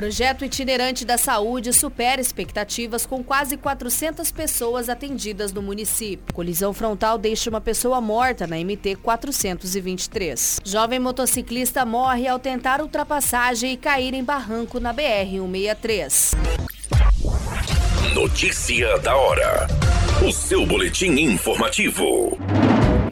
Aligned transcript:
Projeto 0.00 0.46
itinerante 0.46 1.04
da 1.04 1.18
saúde 1.18 1.74
supera 1.74 2.22
expectativas 2.22 3.04
com 3.04 3.22
quase 3.22 3.58
400 3.58 4.32
pessoas 4.32 4.88
atendidas 4.88 5.52
no 5.52 5.60
município. 5.60 6.32
Colisão 6.32 6.72
frontal 6.72 7.18
deixa 7.18 7.50
uma 7.50 7.60
pessoa 7.60 8.00
morta 8.00 8.46
na 8.46 8.56
MT 8.56 8.96
423. 9.02 10.60
Jovem 10.64 10.98
motociclista 10.98 11.84
morre 11.84 12.26
ao 12.26 12.38
tentar 12.38 12.80
ultrapassagem 12.80 13.74
e 13.74 13.76
cair 13.76 14.14
em 14.14 14.24
barranco 14.24 14.80
na 14.80 14.90
BR 14.90 15.36
163. 15.38 16.30
Notícia 18.14 18.98
da 19.00 19.14
hora. 19.14 19.66
O 20.26 20.32
seu 20.32 20.64
boletim 20.64 21.10
informativo. 21.10 22.38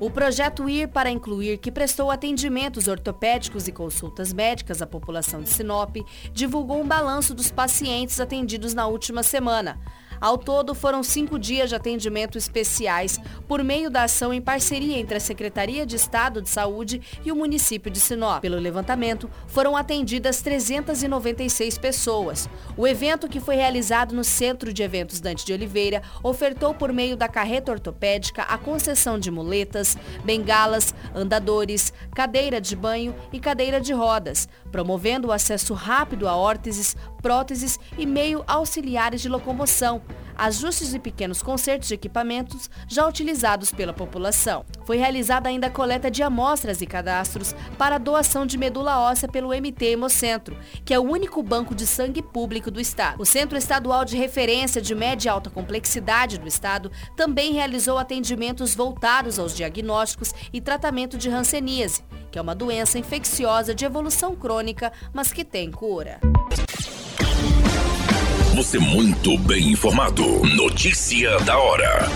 O 0.00 0.08
projeto 0.08 0.68
IR 0.68 0.86
para 0.86 1.10
incluir 1.10 1.58
que 1.58 1.72
prestou 1.72 2.08
atendimentos 2.08 2.86
ortopédicos 2.86 3.66
e 3.66 3.72
consultas 3.72 4.32
médicas 4.32 4.80
à 4.80 4.86
população 4.86 5.42
de 5.42 5.48
Sinop 5.48 5.96
divulgou 6.32 6.80
um 6.80 6.86
balanço 6.86 7.34
dos 7.34 7.50
pacientes 7.50 8.20
atendidos 8.20 8.74
na 8.74 8.86
última 8.86 9.24
semana. 9.24 9.76
Ao 10.20 10.36
todo, 10.36 10.74
foram 10.74 11.02
cinco 11.02 11.38
dias 11.38 11.68
de 11.68 11.76
atendimento 11.76 12.36
especiais 12.36 13.20
por 13.46 13.62
meio 13.62 13.90
da 13.90 14.04
ação 14.04 14.32
em 14.32 14.40
parceria 14.40 14.98
entre 14.98 15.16
a 15.16 15.20
Secretaria 15.20 15.86
de 15.86 15.96
Estado 15.96 16.42
de 16.42 16.50
Saúde 16.50 17.00
e 17.24 17.30
o 17.30 17.36
município 17.36 17.90
de 17.90 18.00
Sinop. 18.00 18.40
Pelo 18.40 18.58
levantamento, 18.58 19.30
foram 19.46 19.76
atendidas 19.76 20.42
396 20.42 21.78
pessoas. 21.78 22.48
O 22.76 22.86
evento, 22.86 23.28
que 23.28 23.40
foi 23.40 23.56
realizado 23.56 24.14
no 24.14 24.24
Centro 24.24 24.72
de 24.72 24.82
Eventos 24.82 25.20
Dante 25.20 25.44
de 25.44 25.52
Oliveira, 25.52 26.02
ofertou 26.22 26.74
por 26.74 26.92
meio 26.92 27.16
da 27.16 27.28
carreta 27.28 27.72
ortopédica 27.72 28.42
a 28.42 28.58
concessão 28.58 29.18
de 29.18 29.30
muletas, 29.30 29.96
bengalas, 30.24 30.94
andadores, 31.14 31.92
cadeira 32.14 32.60
de 32.60 32.74
banho 32.74 33.14
e 33.32 33.38
cadeira 33.38 33.80
de 33.80 33.92
rodas, 33.92 34.48
promovendo 34.70 35.28
o 35.28 35.32
acesso 35.32 35.74
rápido 35.74 36.28
a 36.28 36.36
órteses, 36.36 36.96
próteses 37.20 37.78
e 37.96 38.06
meio 38.06 38.42
auxiliares 38.46 39.20
de 39.20 39.28
locomoção, 39.28 40.02
ajustes 40.38 40.94
e 40.94 40.98
pequenos 41.00 41.42
consertos 41.42 41.88
de 41.88 41.94
equipamentos 41.94 42.70
já 42.86 43.06
utilizados 43.06 43.72
pela 43.72 43.92
população. 43.92 44.64
Foi 44.86 44.96
realizada 44.96 45.48
ainda 45.48 45.66
a 45.66 45.70
coleta 45.70 46.10
de 46.10 46.22
amostras 46.22 46.80
e 46.80 46.86
cadastros 46.86 47.54
para 47.76 47.96
a 47.96 47.98
doação 47.98 48.46
de 48.46 48.56
medula 48.56 49.00
óssea 49.00 49.28
pelo 49.28 49.48
MT 49.48 49.84
Hemocentro, 49.84 50.56
que 50.84 50.94
é 50.94 50.98
o 50.98 51.02
único 51.02 51.42
banco 51.42 51.74
de 51.74 51.86
sangue 51.86 52.22
público 52.22 52.70
do 52.70 52.80
estado. 52.80 53.20
O 53.20 53.26
Centro 53.26 53.58
Estadual 53.58 54.04
de 54.04 54.16
Referência 54.16 54.80
de 54.80 54.94
Média 54.94 55.28
e 55.28 55.30
Alta 55.30 55.50
Complexidade 55.50 56.38
do 56.38 56.46
estado 56.46 56.90
também 57.16 57.52
realizou 57.52 57.98
atendimentos 57.98 58.74
voltados 58.74 59.38
aos 59.38 59.54
diagnósticos 59.54 60.32
e 60.52 60.60
tratamento 60.60 61.18
de 61.18 61.28
hanseníase, 61.28 62.04
que 62.30 62.38
é 62.38 62.42
uma 62.42 62.54
doença 62.54 62.98
infecciosa 62.98 63.74
de 63.74 63.84
evolução 63.84 64.36
crônica, 64.36 64.92
mas 65.12 65.32
que 65.32 65.44
tem 65.44 65.70
cura. 65.70 66.20
Você 68.58 68.76
muito 68.76 69.38
bem 69.38 69.70
informado. 69.70 70.24
Notícia 70.56 71.38
da 71.44 71.56
hora. 71.56 72.08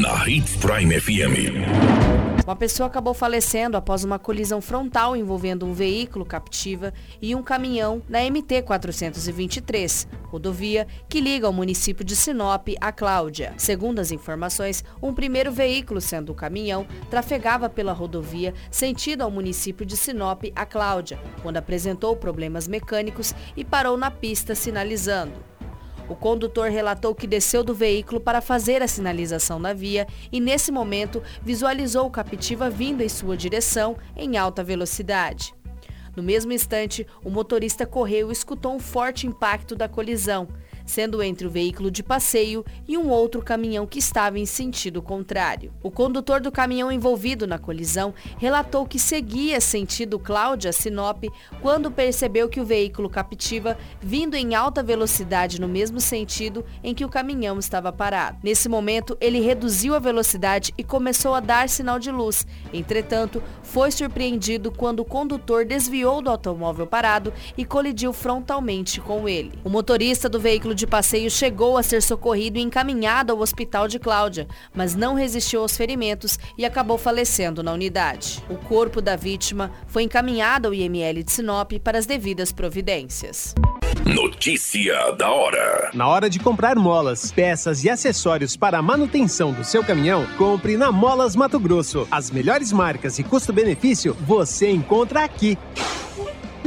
Na 0.00 0.26
Hits 0.26 0.56
Prime 0.56 0.98
FM. 0.98 2.31
Uma 2.44 2.56
pessoa 2.56 2.88
acabou 2.88 3.14
falecendo 3.14 3.76
após 3.76 4.02
uma 4.02 4.18
colisão 4.18 4.60
frontal 4.60 5.16
envolvendo 5.16 5.64
um 5.64 5.72
veículo 5.72 6.24
captiva 6.24 6.92
e 7.20 7.36
um 7.36 7.42
caminhão 7.42 8.02
na 8.08 8.18
MT 8.18 8.62
423, 8.62 10.08
rodovia 10.24 10.88
que 11.08 11.20
liga 11.20 11.48
o 11.48 11.52
município 11.52 12.04
de 12.04 12.16
Sinop 12.16 12.66
a 12.80 12.90
Cláudia. 12.90 13.54
Segundo 13.56 14.00
as 14.00 14.10
informações, 14.10 14.84
um 15.00 15.14
primeiro 15.14 15.52
veículo, 15.52 16.00
sendo 16.00 16.32
o 16.32 16.34
caminhão, 16.34 16.84
trafegava 17.08 17.68
pela 17.68 17.92
rodovia 17.92 18.52
sentido 18.72 19.22
ao 19.22 19.30
município 19.30 19.86
de 19.86 19.96
Sinop 19.96 20.42
a 20.56 20.66
Cláudia, 20.66 21.20
quando 21.42 21.58
apresentou 21.58 22.16
problemas 22.16 22.66
mecânicos 22.66 23.32
e 23.56 23.64
parou 23.64 23.96
na 23.96 24.10
pista 24.10 24.52
sinalizando. 24.56 25.51
O 26.08 26.14
condutor 26.14 26.70
relatou 26.70 27.14
que 27.14 27.26
desceu 27.26 27.62
do 27.62 27.74
veículo 27.74 28.20
para 28.20 28.40
fazer 28.40 28.82
a 28.82 28.88
sinalização 28.88 29.58
na 29.58 29.72
via 29.72 30.06
e, 30.30 30.40
nesse 30.40 30.70
momento, 30.72 31.22
visualizou 31.42 32.06
o 32.06 32.10
captiva 32.10 32.68
vindo 32.68 33.02
em 33.02 33.08
sua 33.08 33.36
direção 33.36 33.96
em 34.16 34.36
alta 34.36 34.64
velocidade. 34.64 35.54
No 36.14 36.22
mesmo 36.22 36.52
instante, 36.52 37.06
o 37.24 37.30
motorista 37.30 37.86
correu 37.86 38.28
e 38.28 38.32
escutou 38.32 38.74
um 38.74 38.78
forte 38.78 39.26
impacto 39.26 39.74
da 39.74 39.88
colisão, 39.88 40.46
sendo 40.86 41.22
entre 41.22 41.46
o 41.46 41.50
veículo 41.50 41.90
de 41.90 42.02
passeio 42.02 42.64
e 42.86 42.96
um 42.98 43.08
outro 43.08 43.42
caminhão 43.42 43.86
que 43.86 43.98
estava 43.98 44.38
em 44.38 44.46
sentido 44.46 45.02
contrário. 45.02 45.72
O 45.82 45.90
condutor 45.90 46.40
do 46.40 46.52
caminhão 46.52 46.90
envolvido 46.90 47.46
na 47.46 47.58
colisão 47.58 48.14
relatou 48.38 48.86
que 48.86 48.98
seguia 48.98 49.60
sentido 49.60 50.18
Cláudia 50.18 50.72
Sinop 50.72 51.24
quando 51.60 51.90
percebeu 51.90 52.48
que 52.48 52.60
o 52.60 52.64
veículo 52.64 53.08
captiva 53.08 53.76
vindo 54.00 54.34
em 54.34 54.54
alta 54.54 54.82
velocidade 54.82 55.60
no 55.60 55.68
mesmo 55.68 56.00
sentido 56.00 56.64
em 56.82 56.94
que 56.94 57.04
o 57.04 57.08
caminhão 57.08 57.58
estava 57.58 57.92
parado. 57.92 58.38
Nesse 58.42 58.68
momento, 58.68 59.16
ele 59.20 59.40
reduziu 59.40 59.94
a 59.94 59.98
velocidade 59.98 60.72
e 60.76 60.84
começou 60.84 61.34
a 61.34 61.40
dar 61.40 61.68
sinal 61.68 61.98
de 61.98 62.10
luz. 62.10 62.46
Entretanto, 62.72 63.42
foi 63.62 63.90
surpreendido 63.90 64.70
quando 64.70 65.00
o 65.00 65.04
condutor 65.04 65.64
desviou 65.64 66.22
do 66.22 66.30
automóvel 66.30 66.86
parado 66.86 67.32
e 67.56 67.64
colidiu 67.64 68.12
frontalmente 68.12 69.00
com 69.00 69.28
ele. 69.28 69.52
O 69.64 69.70
motorista 69.70 70.28
do 70.28 70.40
veículo 70.40 70.71
de 70.74 70.86
passeio 70.86 71.30
chegou 71.30 71.76
a 71.76 71.82
ser 71.82 72.02
socorrido 72.02 72.58
e 72.58 72.62
encaminhado 72.62 73.32
ao 73.32 73.40
hospital 73.40 73.88
de 73.88 73.98
Cláudia, 73.98 74.46
mas 74.74 74.94
não 74.94 75.14
resistiu 75.14 75.60
aos 75.60 75.76
ferimentos 75.76 76.38
e 76.56 76.64
acabou 76.64 76.98
falecendo 76.98 77.62
na 77.62 77.72
unidade. 77.72 78.42
O 78.48 78.56
corpo 78.56 79.00
da 79.00 79.16
vítima 79.16 79.70
foi 79.86 80.02
encaminhado 80.02 80.68
ao 80.68 80.74
IML 80.74 81.22
de 81.22 81.32
Sinop 81.32 81.72
para 81.82 81.98
as 81.98 82.06
devidas 82.06 82.52
providências. 82.52 83.54
Notícia 84.06 85.12
da 85.12 85.30
hora. 85.30 85.90
Na 85.94 86.08
hora 86.08 86.28
de 86.28 86.40
comprar 86.40 86.74
molas, 86.74 87.30
peças 87.30 87.84
e 87.84 87.90
acessórios 87.90 88.56
para 88.56 88.78
a 88.78 88.82
manutenção 88.82 89.52
do 89.52 89.62
seu 89.62 89.84
caminhão, 89.84 90.26
compre 90.36 90.76
na 90.76 90.90
Molas 90.90 91.36
Mato 91.36 91.60
Grosso. 91.60 92.08
As 92.10 92.28
melhores 92.28 92.72
marcas 92.72 93.20
e 93.20 93.22
custo-benefício 93.22 94.16
você 94.26 94.70
encontra 94.70 95.22
aqui. 95.22 95.56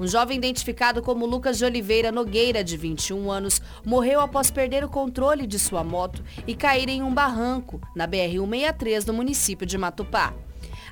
Um 0.00 0.06
jovem 0.06 0.38
identificado 0.38 1.02
como 1.02 1.26
Lucas 1.26 1.58
de 1.58 1.64
Oliveira 1.66 2.10
Nogueira, 2.10 2.64
de 2.64 2.74
21 2.74 3.30
anos, 3.30 3.60
morreu 3.84 4.18
após 4.22 4.50
perder 4.50 4.82
o 4.82 4.88
controle 4.88 5.46
de 5.46 5.58
sua 5.58 5.84
moto 5.84 6.24
e 6.46 6.54
cair 6.54 6.88
em 6.88 7.02
um 7.02 7.12
barranco 7.12 7.78
na 7.94 8.08
BR-163 8.08 9.06
no 9.06 9.12
município 9.12 9.66
de 9.66 9.76
Matupá. 9.76 10.32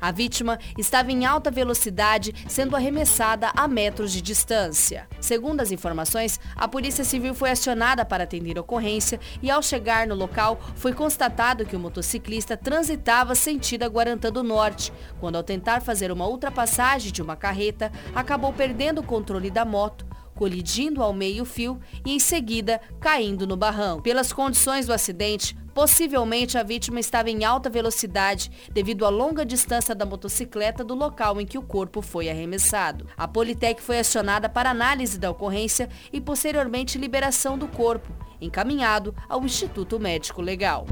A 0.00 0.10
vítima 0.10 0.58
estava 0.78 1.10
em 1.10 1.24
alta 1.24 1.50
velocidade, 1.50 2.32
sendo 2.48 2.76
arremessada 2.76 3.50
a 3.56 3.66
metros 3.66 4.12
de 4.12 4.22
distância. 4.22 5.08
Segundo 5.20 5.60
as 5.60 5.70
informações, 5.70 6.38
a 6.54 6.68
Polícia 6.68 7.04
Civil 7.04 7.34
foi 7.34 7.50
acionada 7.50 8.04
para 8.04 8.24
atender 8.24 8.56
a 8.56 8.60
ocorrência 8.60 9.18
e, 9.42 9.50
ao 9.50 9.62
chegar 9.62 10.06
no 10.06 10.14
local, 10.14 10.60
foi 10.76 10.92
constatado 10.92 11.66
que 11.66 11.76
o 11.76 11.80
motociclista 11.80 12.56
transitava 12.56 13.34
sentido 13.34 13.82
a 13.82 13.88
Guarantã 13.88 14.30
do 14.30 14.42
Norte, 14.42 14.92
quando, 15.20 15.36
ao 15.36 15.42
tentar 15.42 15.80
fazer 15.82 16.12
uma 16.12 16.26
ultrapassagem 16.26 17.12
de 17.12 17.22
uma 17.22 17.36
carreta, 17.36 17.90
acabou 18.14 18.52
perdendo 18.52 19.00
o 19.00 19.04
controle 19.04 19.50
da 19.50 19.64
moto 19.64 20.05
colidindo 20.36 21.02
ao 21.02 21.12
meio-fio 21.12 21.80
e 22.04 22.12
em 22.12 22.20
seguida 22.20 22.80
caindo 23.00 23.46
no 23.46 23.56
barrão. 23.56 24.00
Pelas 24.00 24.32
condições 24.32 24.86
do 24.86 24.92
acidente, 24.92 25.56
possivelmente 25.74 26.56
a 26.56 26.62
vítima 26.62 27.00
estava 27.00 27.28
em 27.28 27.44
alta 27.44 27.68
velocidade 27.68 28.50
devido 28.70 29.04
à 29.04 29.08
longa 29.08 29.44
distância 29.44 29.94
da 29.94 30.06
motocicleta 30.06 30.84
do 30.84 30.94
local 30.94 31.40
em 31.40 31.46
que 31.46 31.58
o 31.58 31.62
corpo 31.62 32.00
foi 32.00 32.28
arremessado. 32.30 33.06
A 33.16 33.26
Politec 33.26 33.82
foi 33.82 33.98
acionada 33.98 34.48
para 34.48 34.70
análise 34.70 35.18
da 35.18 35.30
ocorrência 35.30 35.88
e 36.12 36.20
posteriormente 36.20 36.98
liberação 36.98 37.58
do 37.58 37.66
corpo, 37.66 38.12
encaminhado 38.40 39.14
ao 39.28 39.44
Instituto 39.44 39.98
Médico 39.98 40.40
Legal. 40.40 40.86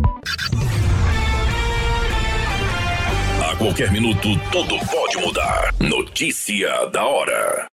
A 3.50 3.56
qualquer 3.56 3.90
minuto, 3.92 4.28
tudo 4.50 4.76
pode 4.90 5.16
mudar. 5.18 5.72
Notícia 5.78 6.86
da 6.86 7.04
hora. 7.04 7.73